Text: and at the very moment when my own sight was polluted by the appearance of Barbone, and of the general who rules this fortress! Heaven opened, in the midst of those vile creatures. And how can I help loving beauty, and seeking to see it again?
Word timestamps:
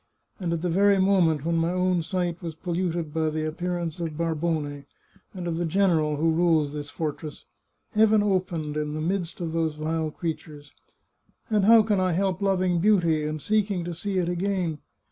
and 0.39 0.51
at 0.51 0.63
the 0.63 0.67
very 0.69 0.97
moment 0.97 1.45
when 1.45 1.55
my 1.55 1.69
own 1.69 2.01
sight 2.01 2.41
was 2.41 2.55
polluted 2.55 3.13
by 3.13 3.29
the 3.29 3.45
appearance 3.47 3.99
of 3.99 4.17
Barbone, 4.17 4.87
and 5.31 5.45
of 5.47 5.57
the 5.57 5.63
general 5.67 6.15
who 6.15 6.31
rules 6.31 6.73
this 6.73 6.89
fortress! 6.89 7.45
Heaven 7.91 8.23
opened, 8.23 8.75
in 8.77 8.95
the 8.95 8.99
midst 8.99 9.41
of 9.41 9.51
those 9.51 9.75
vile 9.75 10.09
creatures. 10.09 10.73
And 11.51 11.65
how 11.65 11.83
can 11.83 11.99
I 11.99 12.13
help 12.13 12.41
loving 12.41 12.79
beauty, 12.79 13.23
and 13.25 13.39
seeking 13.39 13.83
to 13.83 13.93
see 13.93 14.17
it 14.17 14.27
again? 14.27 14.79